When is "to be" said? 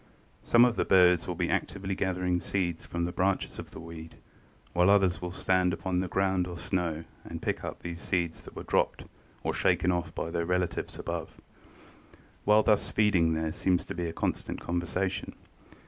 13.85-14.07